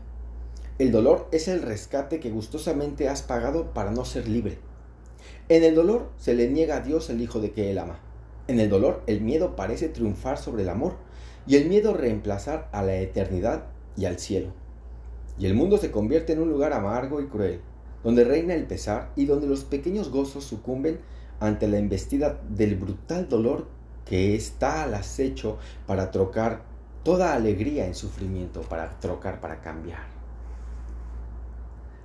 El 0.78 0.90
dolor 0.90 1.28
es 1.32 1.48
el 1.48 1.60
rescate 1.60 2.18
que 2.18 2.30
gustosamente 2.30 3.08
has 3.08 3.22
pagado 3.22 3.74
para 3.74 3.90
no 3.90 4.06
ser 4.06 4.26
libre. 4.26 4.58
En 5.50 5.64
el 5.64 5.74
dolor 5.74 6.08
se 6.16 6.34
le 6.34 6.48
niega 6.48 6.76
a 6.76 6.80
Dios 6.80 7.10
el 7.10 7.20
Hijo 7.20 7.40
de 7.40 7.52
que 7.52 7.70
Él 7.70 7.78
ama. 7.78 8.00
En 8.48 8.58
el 8.58 8.70
dolor 8.70 9.02
el 9.06 9.20
miedo 9.20 9.54
parece 9.54 9.90
triunfar 9.90 10.38
sobre 10.38 10.62
el 10.62 10.70
amor 10.70 10.96
y 11.46 11.56
el 11.56 11.68
miedo 11.68 11.92
reemplazar 11.92 12.70
a 12.72 12.82
la 12.82 12.96
eternidad 12.96 13.66
y 13.98 14.06
al 14.06 14.18
cielo. 14.18 14.48
Y 15.38 15.44
el 15.44 15.54
mundo 15.54 15.76
se 15.76 15.90
convierte 15.90 16.32
en 16.32 16.40
un 16.40 16.48
lugar 16.48 16.72
amargo 16.72 17.20
y 17.20 17.26
cruel, 17.26 17.60
donde 18.02 18.24
reina 18.24 18.54
el 18.54 18.64
pesar 18.64 19.10
y 19.14 19.26
donde 19.26 19.46
los 19.46 19.64
pequeños 19.64 20.10
gozos 20.10 20.44
sucumben 20.44 21.00
ante 21.38 21.68
la 21.68 21.76
embestida 21.76 22.40
del 22.48 22.76
brutal 22.76 23.28
dolor 23.28 23.66
que 24.06 24.34
está 24.34 24.84
al 24.84 24.94
acecho 24.94 25.58
para 25.86 26.10
trocar 26.10 26.62
toda 27.02 27.34
alegría 27.34 27.86
en 27.86 27.94
sufrimiento, 27.94 28.62
para 28.62 28.98
trocar, 29.00 29.40
para 29.40 29.60
cambiar. 29.60 30.11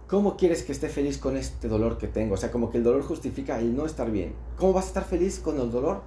¿Cómo 0.07 0.37
quieres 0.37 0.63
que 0.63 0.71
esté 0.71 0.89
feliz 0.89 1.17
con 1.17 1.35
este 1.35 1.67
dolor 1.67 1.97
que 1.97 2.07
tengo? 2.07 2.35
O 2.35 2.37
sea, 2.37 2.51
como 2.51 2.71
que 2.71 2.77
el 2.77 2.83
dolor 2.83 3.03
justifica 3.03 3.59
el 3.59 3.75
no 3.75 3.85
estar 3.85 4.09
bien. 4.09 4.33
¿Cómo 4.55 4.73
vas 4.73 4.85
a 4.85 4.87
estar 4.87 5.05
feliz 5.05 5.39
con 5.39 5.59
el 5.59 5.69
dolor? 5.69 6.01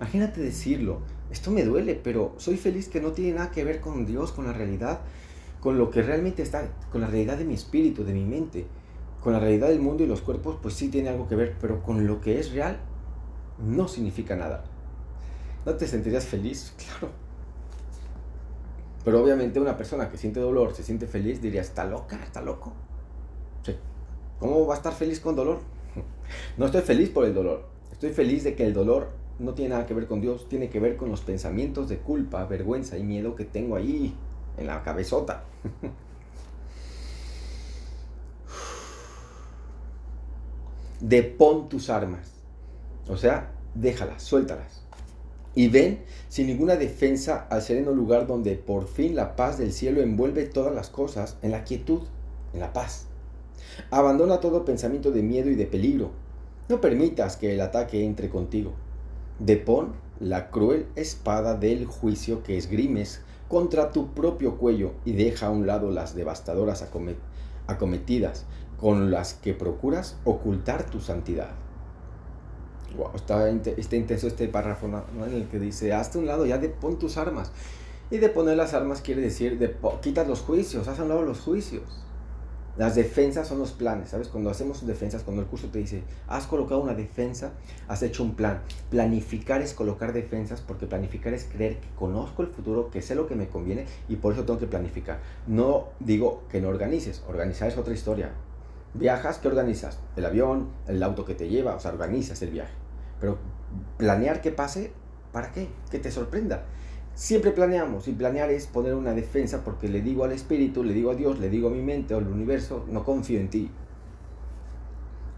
Imagínate 0.00 0.40
decirlo, 0.40 1.00
esto 1.30 1.50
me 1.50 1.64
duele, 1.64 2.00
pero 2.02 2.34
soy 2.38 2.56
feliz 2.56 2.88
que 2.88 3.00
no 3.00 3.12
tiene 3.12 3.34
nada 3.34 3.50
que 3.50 3.64
ver 3.64 3.80
con 3.80 4.06
Dios, 4.06 4.32
con 4.32 4.46
la 4.46 4.52
realidad, 4.52 5.00
con 5.60 5.78
lo 5.78 5.90
que 5.90 6.02
realmente 6.02 6.42
está, 6.42 6.68
con 6.90 7.02
la 7.02 7.06
realidad 7.06 7.36
de 7.36 7.44
mi 7.44 7.54
espíritu, 7.54 8.04
de 8.04 8.14
mi 8.14 8.24
mente 8.24 8.66
con 9.26 9.32
la 9.32 9.40
realidad 9.40 9.66
del 9.66 9.80
mundo 9.80 10.04
y 10.04 10.06
los 10.06 10.20
cuerpos, 10.20 10.56
pues 10.62 10.74
sí 10.74 10.88
tiene 10.88 11.08
algo 11.08 11.26
que 11.26 11.34
ver, 11.34 11.56
pero 11.60 11.82
con 11.82 12.06
lo 12.06 12.20
que 12.20 12.38
es 12.38 12.52
real, 12.52 12.78
no 13.58 13.88
significa 13.88 14.36
nada. 14.36 14.62
¿No 15.64 15.74
te 15.74 15.88
sentirías 15.88 16.24
feliz? 16.24 16.72
Claro. 16.98 17.12
Pero 19.04 19.20
obviamente 19.20 19.58
una 19.58 19.76
persona 19.76 20.08
que 20.10 20.16
siente 20.16 20.38
dolor, 20.38 20.74
se 20.76 20.84
siente 20.84 21.08
feliz, 21.08 21.42
diría, 21.42 21.60
está 21.60 21.84
loca, 21.84 22.20
está 22.22 22.40
loco. 22.40 22.72
¿Cómo 24.38 24.66
va 24.66 24.74
a 24.74 24.76
estar 24.76 24.92
feliz 24.92 25.20
con 25.20 25.36
dolor? 25.36 25.60
No 26.58 26.66
estoy 26.66 26.82
feliz 26.82 27.08
por 27.10 27.24
el 27.24 27.34
dolor. 27.34 27.64
Estoy 27.92 28.10
feliz 28.10 28.44
de 28.44 28.54
que 28.54 28.66
el 28.66 28.74
dolor 28.74 29.08
no 29.38 29.54
tiene 29.54 29.70
nada 29.70 29.86
que 29.86 29.94
ver 29.94 30.06
con 30.06 30.20
Dios, 30.20 30.48
tiene 30.48 30.68
que 30.68 30.80
ver 30.80 30.96
con 30.96 31.10
los 31.10 31.20
pensamientos 31.20 31.88
de 31.88 31.98
culpa, 31.98 32.44
vergüenza 32.44 32.98
y 32.98 33.04
miedo 33.04 33.34
que 33.34 33.44
tengo 33.44 33.76
ahí 33.76 34.14
en 34.58 34.66
la 34.66 34.82
cabezota. 34.82 35.44
depón 41.00 41.68
tus 41.68 41.90
armas. 41.90 42.32
O 43.08 43.16
sea, 43.16 43.52
déjalas, 43.74 44.22
suéltalas. 44.22 44.82
Y 45.54 45.68
ven 45.68 46.04
sin 46.28 46.48
ninguna 46.48 46.76
defensa 46.76 47.46
al 47.50 47.62
sereno 47.62 47.92
lugar 47.92 48.26
donde 48.26 48.56
por 48.56 48.88
fin 48.88 49.14
la 49.14 49.36
paz 49.36 49.58
del 49.58 49.72
cielo 49.72 50.02
envuelve 50.02 50.44
todas 50.44 50.74
las 50.74 50.90
cosas 50.90 51.38
en 51.42 51.52
la 51.52 51.64
quietud, 51.64 52.02
en 52.52 52.60
la 52.60 52.72
paz. 52.72 53.05
Abandona 53.90 54.40
todo 54.40 54.64
pensamiento 54.64 55.10
de 55.10 55.22
miedo 55.22 55.50
y 55.50 55.54
de 55.54 55.66
peligro. 55.66 56.10
No 56.68 56.80
permitas 56.80 57.36
que 57.36 57.54
el 57.54 57.60
ataque 57.60 58.04
entre 58.04 58.28
contigo. 58.28 58.72
Depón 59.38 59.94
la 60.20 60.50
cruel 60.50 60.86
espada 60.96 61.54
del 61.54 61.86
juicio 61.86 62.42
que 62.42 62.56
esgrimes 62.56 63.20
contra 63.48 63.92
tu 63.92 64.14
propio 64.14 64.56
cuello 64.56 64.92
y 65.04 65.12
deja 65.12 65.46
a 65.46 65.50
un 65.50 65.66
lado 65.66 65.90
las 65.90 66.14
devastadoras 66.14 66.84
acometidas 67.66 68.46
con 68.80 69.10
las 69.10 69.34
que 69.34 69.54
procuras 69.54 70.16
ocultar 70.24 70.88
tu 70.90 71.00
santidad. 71.00 71.50
Wow, 72.96 73.10
está, 73.14 73.50
intenso 73.50 74.26
este 74.26 74.48
párrafo 74.48 74.86
en 74.86 75.32
el 75.32 75.48
que 75.48 75.58
dice, 75.58 75.92
hazte 75.92 76.18
un 76.18 76.26
lado 76.26 76.46
ya 76.46 76.58
de 76.58 76.68
pon 76.68 76.98
tus 76.98 77.16
armas. 77.16 77.52
Y 78.10 78.18
de 78.18 78.28
poner 78.28 78.56
las 78.56 78.72
armas 78.72 79.00
quiere 79.00 79.20
decir, 79.20 79.58
de 79.58 79.74
quitas 80.00 80.28
los 80.28 80.40
juicios, 80.40 80.86
haz 80.88 81.00
a 81.00 81.02
un 81.02 81.08
lado 81.08 81.22
los 81.22 81.40
juicios. 81.40 81.82
Las 82.76 82.94
defensas 82.94 83.48
son 83.48 83.58
los 83.58 83.72
planes, 83.72 84.10
¿sabes? 84.10 84.28
Cuando 84.28 84.50
hacemos 84.50 84.86
defensas, 84.86 85.22
cuando 85.22 85.40
el 85.40 85.48
curso 85.48 85.68
te 85.68 85.78
dice, 85.78 86.02
has 86.28 86.46
colocado 86.46 86.82
una 86.82 86.92
defensa, 86.92 87.52
has 87.88 88.02
hecho 88.02 88.22
un 88.22 88.34
plan. 88.34 88.60
Planificar 88.90 89.62
es 89.62 89.72
colocar 89.72 90.12
defensas 90.12 90.60
porque 90.60 90.86
planificar 90.86 91.32
es 91.32 91.44
creer 91.44 91.78
que 91.78 91.88
conozco 91.96 92.42
el 92.42 92.48
futuro, 92.48 92.90
que 92.90 93.00
sé 93.00 93.14
lo 93.14 93.26
que 93.26 93.34
me 93.34 93.48
conviene 93.48 93.86
y 94.08 94.16
por 94.16 94.34
eso 94.34 94.44
tengo 94.44 94.58
que 94.58 94.66
planificar. 94.66 95.20
No 95.46 95.88
digo 96.00 96.42
que 96.50 96.60
no 96.60 96.68
organices, 96.68 97.22
organizar 97.26 97.68
es 97.68 97.78
otra 97.78 97.94
historia. 97.94 98.32
Viajas, 98.92 99.38
¿qué 99.38 99.48
organizas? 99.48 99.98
El 100.16 100.26
avión, 100.26 100.68
el 100.86 101.02
auto 101.02 101.24
que 101.24 101.34
te 101.34 101.48
lleva, 101.48 101.76
o 101.76 101.80
sea, 101.80 101.92
organizas 101.92 102.42
el 102.42 102.50
viaje. 102.50 102.72
Pero 103.20 103.38
planear 103.96 104.42
que 104.42 104.50
pase, 104.50 104.92
¿para 105.32 105.50
qué? 105.50 105.68
Que 105.90 105.98
te 105.98 106.10
sorprenda. 106.10 106.64
Siempre 107.16 107.50
planeamos 107.50 108.08
y 108.08 108.12
planear 108.12 108.50
es 108.50 108.66
poner 108.66 108.94
una 108.94 109.14
defensa 109.14 109.64
porque 109.64 109.88
le 109.88 110.02
digo 110.02 110.24
al 110.24 110.32
espíritu, 110.32 110.84
le 110.84 110.92
digo 110.92 111.10
a 111.10 111.14
Dios, 111.14 111.38
le 111.38 111.48
digo 111.48 111.68
a 111.68 111.70
mi 111.72 111.80
mente 111.80 112.14
o 112.14 112.18
al 112.18 112.28
universo, 112.28 112.84
no 112.90 113.04
confío 113.04 113.40
en 113.40 113.48
ti. 113.48 113.70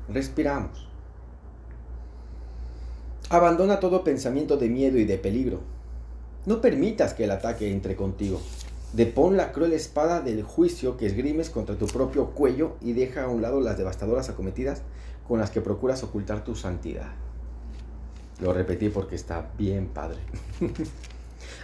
Respiramos. 0.08 0.88
Abandona 3.30 3.78
todo 3.78 4.02
pensamiento 4.02 4.56
de 4.56 4.68
miedo 4.68 4.98
y 4.98 5.04
de 5.04 5.18
peligro. 5.18 5.60
No 6.46 6.60
permitas 6.60 7.14
que 7.14 7.24
el 7.24 7.30
ataque 7.30 7.70
entre 7.70 7.94
contigo. 7.94 8.40
Depón 8.92 9.36
la 9.36 9.52
cruel 9.52 9.72
espada 9.72 10.20
del 10.20 10.42
juicio 10.42 10.96
que 10.96 11.06
esgrimes 11.06 11.48
contra 11.48 11.76
tu 11.76 11.86
propio 11.86 12.30
cuello 12.30 12.74
y 12.80 12.92
deja 12.92 13.22
a 13.22 13.28
un 13.28 13.40
lado 13.40 13.60
las 13.60 13.78
devastadoras 13.78 14.28
acometidas 14.28 14.82
con 15.28 15.38
las 15.38 15.50
que 15.50 15.60
procuras 15.60 16.02
ocultar 16.02 16.42
tu 16.42 16.56
santidad. 16.56 17.12
Lo 18.40 18.52
repetí 18.52 18.88
porque 18.88 19.14
está 19.14 19.52
bien 19.56 19.86
padre. 19.86 20.18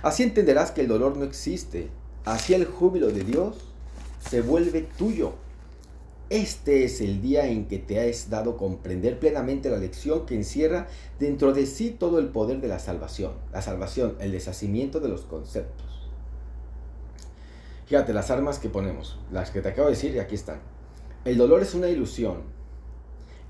Así 0.02 0.22
entenderás 0.22 0.70
que 0.70 0.82
el 0.82 0.88
dolor 0.88 1.16
no 1.16 1.24
existe. 1.24 1.88
Así 2.24 2.54
el 2.54 2.64
júbilo 2.64 3.08
de 3.08 3.24
Dios 3.24 3.56
se 4.28 4.40
vuelve 4.40 4.82
tuyo. 4.82 5.34
Este 6.30 6.84
es 6.84 7.00
el 7.00 7.20
día 7.20 7.46
en 7.46 7.66
que 7.66 7.78
te 7.78 8.00
has 8.00 8.30
dado 8.30 8.56
comprender 8.56 9.18
plenamente 9.18 9.68
la 9.68 9.76
lección 9.76 10.24
que 10.24 10.34
encierra 10.34 10.88
dentro 11.18 11.52
de 11.52 11.66
sí 11.66 11.90
todo 11.90 12.18
el 12.18 12.28
poder 12.28 12.60
de 12.60 12.68
la 12.68 12.78
salvación. 12.78 13.32
La 13.52 13.60
salvación, 13.60 14.16
el 14.20 14.32
deshacimiento 14.32 15.00
de 15.00 15.08
los 15.08 15.22
conceptos. 15.22 16.08
Fíjate, 17.86 18.14
las 18.14 18.30
armas 18.30 18.58
que 18.58 18.70
ponemos, 18.70 19.18
las 19.30 19.50
que 19.50 19.60
te 19.60 19.68
acabo 19.68 19.88
de 19.88 19.94
decir, 19.94 20.18
aquí 20.18 20.34
están. 20.34 20.60
El 21.26 21.36
dolor 21.36 21.60
es 21.60 21.74
una 21.74 21.88
ilusión. 21.88 22.38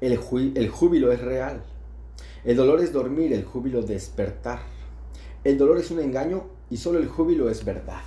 El, 0.00 0.18
el 0.56 0.68
júbilo 0.68 1.12
es 1.12 1.20
real. 1.20 1.62
El 2.44 2.56
dolor 2.56 2.80
es 2.80 2.92
dormir, 2.92 3.32
el 3.32 3.44
júbilo 3.44 3.82
despertar. 3.82 4.73
El 5.44 5.58
dolor 5.58 5.78
es 5.78 5.90
un 5.90 6.00
engaño 6.00 6.44
y 6.70 6.78
solo 6.78 6.98
el 6.98 7.06
júbilo 7.06 7.50
es 7.50 7.64
verdad. 7.64 8.00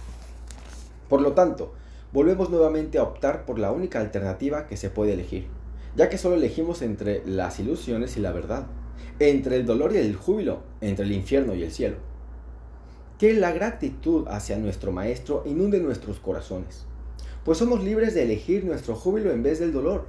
Por 1.08 1.22
lo 1.22 1.34
tanto, 1.34 1.74
volvemos 2.12 2.50
nuevamente 2.50 2.98
a 2.98 3.04
optar 3.04 3.46
por 3.46 3.60
la 3.60 3.72
única 3.72 4.00
alternativa 4.00 4.68
que 4.68 4.76
se 4.76 4.90
puede 4.90 5.14
elegir, 5.14 5.48
ya 5.96 6.10
que 6.10 6.18
solo 6.18 6.36
elegimos 6.36 6.82
entre 6.82 7.26
las 7.26 7.60
ilusiones 7.60 8.18
y 8.18 8.20
la 8.20 8.32
verdad, 8.32 8.68
entre 9.20 9.56
el 9.56 9.66
dolor 9.66 9.94
y 9.94 9.98
el 9.98 10.16
júbilo, 10.16 10.64
entre 10.82 11.06
el 11.06 11.12
infierno 11.12 11.56
y 11.56 11.64
el 11.64 11.72
cielo 11.72 11.98
que 13.18 13.34
la 13.34 13.52
gratitud 13.52 14.28
hacia 14.28 14.58
nuestro 14.58 14.92
Maestro 14.92 15.44
inunde 15.46 15.80
nuestros 15.80 16.20
corazones, 16.20 16.86
pues 17.44 17.58
somos 17.58 17.84
libres 17.84 18.14
de 18.14 18.24
elegir 18.24 18.64
nuestro 18.64 18.96
júbilo 18.96 19.32
en 19.32 19.42
vez 19.42 19.60
del 19.60 19.74
dolor, 19.74 20.06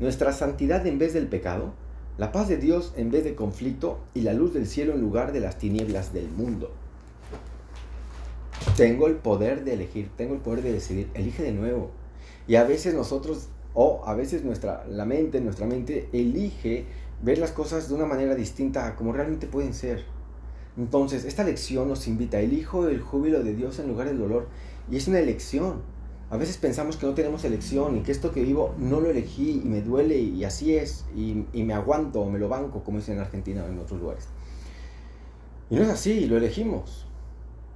nuestra 0.00 0.32
santidad 0.32 0.84
en 0.86 0.98
vez 0.98 1.12
del 1.12 1.28
pecado, 1.28 1.74
la 2.20 2.32
paz 2.32 2.48
de 2.48 2.58
Dios 2.58 2.92
en 2.98 3.10
vez 3.10 3.24
de 3.24 3.34
conflicto 3.34 3.98
y 4.12 4.20
la 4.20 4.34
luz 4.34 4.52
del 4.52 4.66
cielo 4.66 4.92
en 4.92 5.00
lugar 5.00 5.32
de 5.32 5.40
las 5.40 5.56
tinieblas 5.56 6.12
del 6.12 6.28
mundo. 6.28 6.70
Tengo 8.76 9.06
el 9.06 9.14
poder 9.14 9.64
de 9.64 9.72
elegir, 9.72 10.10
tengo 10.18 10.34
el 10.34 10.40
poder 10.40 10.62
de 10.62 10.70
decidir, 10.70 11.08
elige 11.14 11.42
de 11.42 11.52
nuevo. 11.52 11.92
Y 12.46 12.56
a 12.56 12.64
veces 12.64 12.92
nosotros, 12.92 13.48
o 13.72 14.02
a 14.04 14.12
veces 14.12 14.44
nuestra, 14.44 14.84
la 14.86 15.06
mente, 15.06 15.40
nuestra 15.40 15.64
mente 15.64 16.10
elige 16.12 16.84
ver 17.22 17.38
las 17.38 17.52
cosas 17.52 17.88
de 17.88 17.94
una 17.94 18.04
manera 18.04 18.34
distinta 18.34 18.86
a 18.86 18.96
como 18.96 19.14
realmente 19.14 19.46
pueden 19.46 19.72
ser. 19.72 20.04
Entonces, 20.76 21.24
esta 21.24 21.42
lección 21.42 21.88
nos 21.88 22.06
invita, 22.06 22.38
elijo 22.38 22.86
el 22.86 23.00
júbilo 23.00 23.42
de 23.42 23.54
Dios 23.54 23.78
en 23.78 23.88
lugar 23.88 24.08
del 24.08 24.18
dolor. 24.18 24.46
Y 24.90 24.96
es 24.96 25.08
una 25.08 25.20
elección. 25.20 25.80
A 26.30 26.36
veces 26.36 26.58
pensamos 26.58 26.96
que 26.96 27.06
no 27.06 27.14
tenemos 27.14 27.42
elección 27.42 27.96
y 27.96 28.02
que 28.02 28.12
esto 28.12 28.30
que 28.30 28.44
vivo 28.44 28.72
no 28.78 29.00
lo 29.00 29.10
elegí 29.10 29.60
y 29.64 29.68
me 29.68 29.82
duele 29.82 30.16
y 30.16 30.44
así 30.44 30.76
es. 30.76 31.04
Y, 31.16 31.44
me 31.64 31.74
aguanto 31.74 32.20
o 32.20 32.30
me 32.30 32.38
lo 32.38 32.48
banco, 32.48 32.84
como 32.84 32.98
dicen 32.98 33.16
en 33.16 33.22
Argentina 33.22 33.64
o 33.64 33.66
en 33.66 33.80
otros 33.80 34.00
lugares. 34.00 34.28
Y 35.70 35.74
no 35.74 35.82
es 35.82 35.88
así, 35.88 36.26
lo 36.26 36.36
elegimos. 36.36 37.06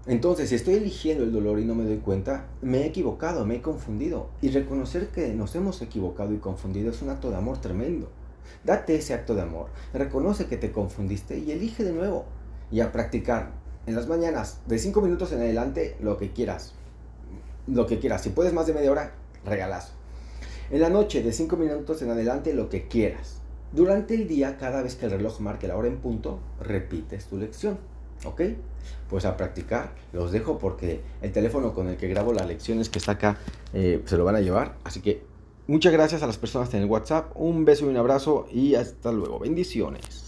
Entonces, 0.06 0.50
si 0.50 0.54
estoy 0.54 0.74
eligiendo 0.74 1.24
el 1.24 1.32
dolor 1.32 1.58
y 1.58 1.64
no 1.64 1.74
me 1.74 1.84
doy 1.84 1.96
cuenta, 1.96 2.46
me 2.62 2.82
he 2.82 2.86
equivocado, 2.86 3.44
me 3.44 3.56
he 3.56 3.62
confundido. 3.62 4.28
Y 4.40 4.50
reconocer 4.50 5.08
que 5.08 5.34
nos 5.34 5.56
hemos 5.56 5.82
equivocado 5.82 6.32
y 6.32 6.38
confundido 6.38 6.90
es 6.90 7.02
un 7.02 7.10
acto 7.10 7.30
de 7.30 7.36
amor 7.36 7.58
tremendo. 7.60 8.08
Date 8.62 8.94
ese 8.94 9.14
acto 9.14 9.34
de 9.34 9.42
amor, 9.42 9.66
reconoce 9.92 10.46
que 10.46 10.56
te 10.56 10.70
confundiste 10.70 11.38
y 11.38 11.50
elige 11.50 11.82
de 11.82 11.92
nuevo. 11.92 12.26
Y 12.70 12.80
a 12.80 12.92
practicar 12.92 13.50
en 13.86 13.96
las 13.96 14.06
mañanas, 14.06 14.60
de 14.66 14.78
5 14.78 15.00
minutos 15.00 15.32
en 15.32 15.40
adelante, 15.40 15.96
lo 16.00 16.18
que 16.18 16.30
quieras. 16.30 16.74
Lo 17.66 17.86
que 17.86 17.98
quieras. 17.98 18.22
Si 18.22 18.30
puedes 18.30 18.52
más 18.52 18.66
de 18.66 18.74
media 18.74 18.90
hora, 18.90 19.14
regalazo. 19.44 19.92
En 20.70 20.80
la 20.80 20.90
noche, 20.90 21.22
de 21.22 21.32
5 21.32 21.56
minutos 21.56 22.02
en 22.02 22.10
adelante, 22.10 22.54
lo 22.54 22.68
que 22.68 22.88
quieras. 22.88 23.40
Durante 23.72 24.14
el 24.14 24.28
día, 24.28 24.56
cada 24.56 24.82
vez 24.82 24.94
que 24.94 25.06
el 25.06 25.12
reloj 25.12 25.40
marque 25.40 25.68
la 25.68 25.76
hora 25.76 25.88
en 25.88 25.98
punto, 25.98 26.38
repites 26.60 27.26
tu 27.26 27.38
lección. 27.38 27.78
¿Ok? 28.24 28.42
Pues 29.10 29.24
a 29.24 29.36
practicar. 29.36 29.92
Los 30.12 30.32
dejo 30.32 30.58
porque 30.58 31.00
el 31.22 31.32
teléfono 31.32 31.74
con 31.74 31.88
el 31.88 31.96
que 31.96 32.08
grabo 32.08 32.32
las 32.32 32.46
lecciones 32.46 32.88
que 32.88 32.98
está 32.98 33.12
acá 33.12 33.38
eh, 33.72 34.02
se 34.04 34.16
lo 34.16 34.24
van 34.24 34.36
a 34.36 34.40
llevar. 34.40 34.76
Así 34.84 35.00
que 35.00 35.22
muchas 35.66 35.92
gracias 35.92 36.22
a 36.22 36.26
las 36.26 36.38
personas 36.38 36.72
en 36.74 36.82
el 36.82 36.88
WhatsApp. 36.88 37.32
Un 37.34 37.64
beso 37.64 37.86
y 37.86 37.88
un 37.88 37.96
abrazo 37.96 38.46
y 38.50 38.74
hasta 38.74 39.12
luego. 39.12 39.40
Bendiciones. 39.40 40.23